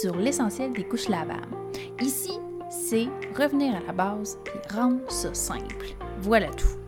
[0.00, 1.54] sur l'essentiel des couches lavables.
[2.00, 2.32] Ici,
[2.70, 3.06] c'est
[3.36, 5.94] revenir à la base et rendre ça simple.
[6.20, 6.78] Voilà tout.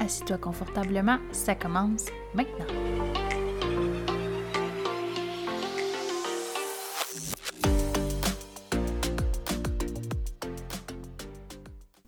[0.00, 2.66] Assis-toi confortablement, ça commence maintenant.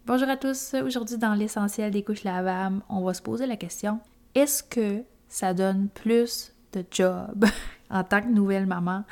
[0.07, 0.75] Bonjour à tous.
[0.85, 4.01] Aujourd'hui, dans l'essentiel des couches lavables, on va se poser la question
[4.35, 7.45] est-ce que ça donne plus de job
[7.91, 9.05] en tant que nouvelle maman?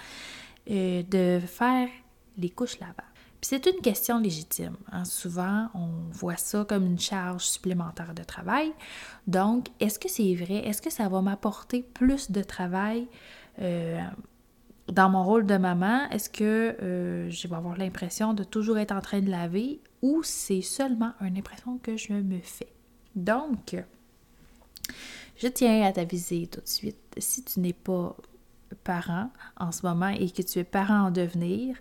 [0.68, 1.88] De faire
[2.36, 3.02] les couches lavables?
[3.40, 4.76] Puis c'est une question légitime.
[4.90, 5.04] Hein.
[5.04, 8.72] Souvent, on voit ça comme une charge supplémentaire de travail.
[9.26, 10.66] Donc, est-ce que c'est vrai?
[10.66, 13.06] Est-ce que ça va m'apporter plus de travail
[13.60, 14.00] euh,
[14.88, 16.08] dans mon rôle de maman?
[16.10, 20.22] Est-ce que euh, je vais avoir l'impression de toujours être en train de laver ou
[20.22, 22.72] c'est seulement une impression que je me fais?
[23.14, 23.76] Donc,
[25.36, 28.16] je tiens à t'aviser tout de suite, si tu n'es pas
[28.84, 31.76] parent en ce moment et que tu es parent en devenir,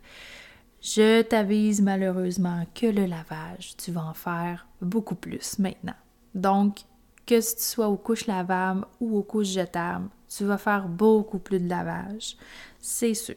[0.82, 5.96] je t'avise malheureusement que le lavage, tu vas en faire beaucoup plus maintenant.
[6.36, 6.80] Donc,
[7.26, 11.60] que tu sois aux couches lavables ou aux couches jetables, tu vas faire beaucoup plus
[11.60, 12.38] de lavage,
[12.80, 13.36] c'est sûr.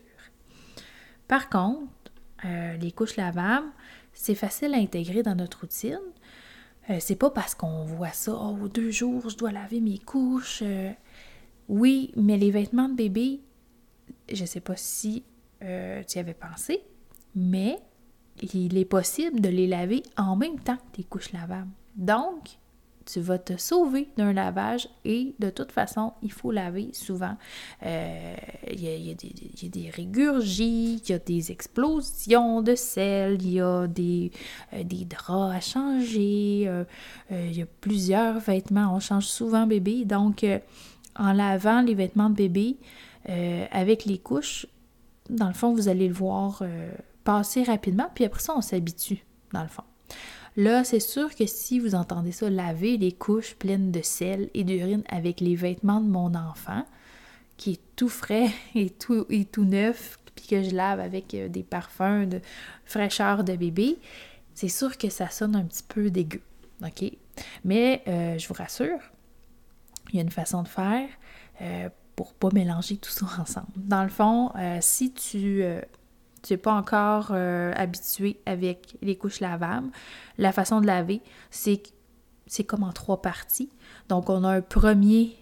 [1.27, 1.91] Par contre,
[2.45, 3.69] euh, les couches lavables,
[4.13, 6.01] c'est facile à intégrer dans notre routine.
[6.91, 10.63] Euh, c'est pas parce qu'on voit ça, oh, deux jours, je dois laver mes couches.
[10.63, 10.93] Euh.
[11.69, 13.41] Oui, mais les vêtements de bébé,
[14.33, 15.25] je sais pas si
[15.61, 16.83] tu y avais pensé,
[17.35, 17.79] mais
[18.43, 21.71] il est possible de les laver en même temps que tes couches lavables.
[21.97, 22.59] Donc,
[23.11, 27.37] tu vas te sauver d'un lavage et de toute façon, il faut laver souvent.
[27.85, 28.37] Euh,
[28.71, 33.87] il, y a, des, régurgies, il y a des explosions de sel, il y a
[33.87, 34.31] des,
[34.75, 36.85] euh, draps à changer, euh,
[37.31, 38.95] il y a plusieurs vêtements.
[38.95, 40.05] On change souvent bébé.
[40.05, 40.45] Donc,
[41.19, 42.77] en lavant les vêtements de bébé
[43.71, 44.67] avec les couches,
[45.29, 46.63] dans le fond, vous allez le voir
[47.25, 49.83] passer rapidement, puis après ça, on s'habitue, dans le fond.
[50.59, 54.65] Là, c'est sûr que si vous entendez ça, laver les couches pleines de sel et
[54.65, 56.85] d'urine avec les vêtements de mon enfant,
[57.57, 61.49] qui est tout frais et tout, et tout neuf, puis que je lave avec euh,
[61.49, 62.41] des parfums de
[62.85, 63.99] fraîcheur de bébé,
[64.55, 66.41] c'est sûr que ça sonne un petit peu dégueu.
[66.85, 67.13] OK?
[67.65, 68.99] Mais euh, je vous rassure,
[70.11, 71.09] il y a une façon de faire
[71.61, 73.69] euh, pour pas mélanger tout ça ensemble.
[73.77, 75.65] Dans le fond, si tu
[76.51, 79.89] n'es pas encore euh, habitué avec les couches lavables,
[80.39, 81.21] la façon de laver,
[81.51, 81.83] c'est,
[82.47, 83.71] c'est comme en trois parties.
[84.09, 85.37] Donc, on a un premier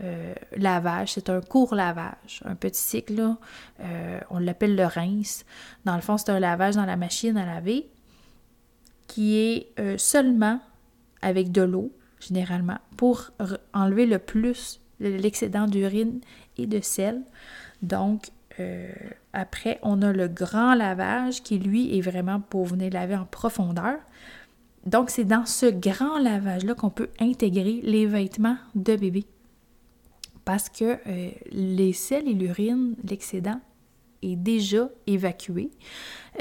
[0.00, 3.34] euh, lavage, c'est un court lavage, un petit cycle,
[3.80, 5.44] euh, on l'appelle le rince.
[5.84, 7.88] Dans le fond, c'est un lavage dans la machine à laver
[9.08, 10.58] qui est seulement
[11.20, 11.92] avec de l'eau,
[12.26, 13.30] généralement, pour
[13.74, 16.20] enlever le plus l'excédent d'urine
[16.56, 17.22] et de sel.
[17.82, 18.28] Donc,
[18.60, 18.92] euh,
[19.32, 23.98] après, on a le grand lavage qui, lui, est vraiment pour venir laver en profondeur.
[24.86, 29.24] Donc, c'est dans ce grand lavage-là qu'on peut intégrer les vêtements de bébé.
[30.44, 33.60] Parce que euh, les sels et l'urine, l'excédent,
[34.22, 35.70] est déjà évacué.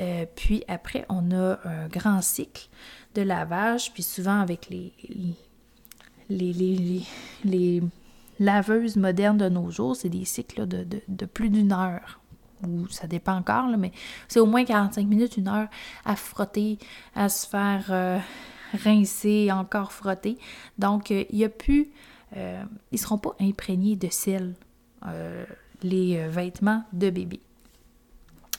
[0.02, 2.69] Euh, puis après, on a un grand cycle
[3.16, 5.36] de lavage, puis souvent avec les, les,
[6.30, 7.04] les,
[7.44, 7.82] les
[8.42, 12.20] laveuses modernes de nos jours, c'est des cycles de, plus d'une heure.
[12.68, 13.92] Ou ça dépend encore, mais
[14.28, 15.68] c'est au moins 45 minutes, une heure
[16.06, 16.78] à frotter,
[17.16, 18.20] à se faire euh,
[18.84, 20.38] rincer, encore frotter.
[20.78, 21.92] Donc, euh, il n'y a plus.
[22.36, 24.54] Euh, ils ne seront pas imprégnés de sel,
[25.81, 27.42] les vêtements de bébé.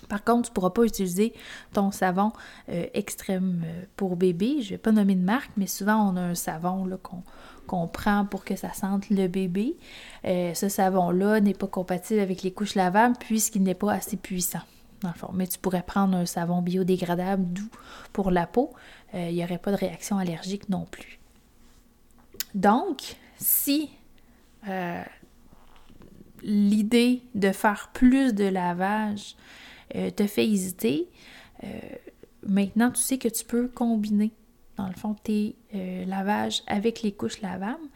[0.09, 1.33] Par contre, tu ne pourras pas utiliser
[1.73, 2.33] ton savon
[2.69, 3.65] extrême
[3.97, 4.57] pour bébé.
[4.61, 7.23] Je ne vais pas nommer de marque, mais souvent on a un savon qu'on
[7.67, 9.77] qu'on prend pour que ça sente le bébé.
[10.25, 14.61] Euh, ce savon-là n'est pas compatible avec les couches lavables puisqu'il n'est pas assez puissant.
[15.01, 15.33] Dans.
[15.33, 17.71] Mais tu pourrais prendre un savon biodégradable doux
[18.13, 18.73] pour la peau.
[19.15, 21.19] Euh, il n'y aurait pas de réaction allergique non plus.
[22.55, 23.91] Donc, si
[24.69, 25.03] euh,
[26.43, 29.37] l'idée de faire plus de lavage
[29.93, 31.09] te fait hésiter,
[32.47, 34.33] maintenant tu sais que tu peux combiner
[34.77, 37.89] dans le fond, tes euh, lavages avec les couches lavables.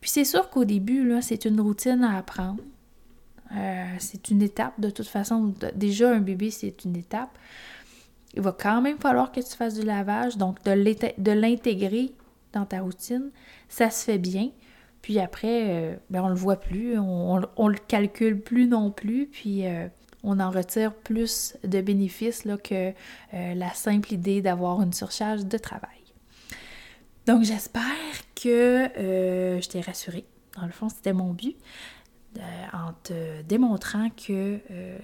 [0.00, 2.62] Puis c'est sûr qu'au début, c'est une routine à apprendre.
[3.54, 5.54] Euh, c'est une étape, de toute façon.
[5.74, 7.38] Déjà, un bébé, c'est une étape.
[8.34, 12.12] Il va quand même falloir que tu fasses du lavage, donc de l'intégrer
[12.52, 13.30] dans ta routine,
[13.68, 14.50] ça se fait bien.
[15.02, 19.26] Puis après, euh, ben, on le voit plus, on, on, le calcule plus non plus,
[19.26, 19.64] puis
[20.22, 22.92] on en retire plus de bénéfices que
[23.32, 26.02] la simple idée d'avoir une surcharge de travail.
[27.26, 27.82] Donc j'espère
[28.34, 30.24] que euh, je t'ai rassurée.
[30.56, 31.56] Dans le fond, c'était mon but.
[32.72, 34.58] en te démontrant que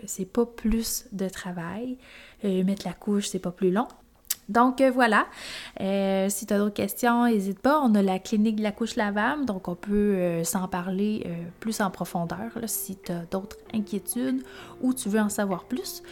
[0.07, 1.99] c'est pas plus de travail.
[2.43, 3.89] mettre la couche, c'est pas plus long.
[4.49, 5.27] Donc voilà,
[5.79, 7.81] si tu as d'autres questions, n'hésite pas.
[7.85, 11.27] On a la clinique de la couche lavable, donc on peut s'en parler
[11.61, 14.43] plus en profondeur si tu as d'autres inquiétudes
[14.81, 16.03] ou tu veux en savoir plus.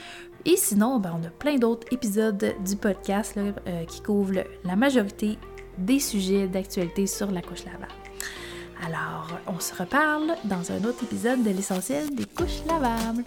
[0.45, 3.39] Et sinon, ben, on a plein d'autres épisodes du podcast
[3.89, 5.39] qui couvrent la majorité
[5.79, 7.89] des sujets d'actualité sur la couche lavable.
[8.85, 13.25] Alors, on se reparle dans un autre épisode de l'essentiel des couches lavables.